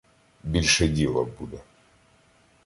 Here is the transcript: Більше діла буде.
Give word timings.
Більше 0.43 0.87
діла 0.87 1.23
буде. 1.25 1.57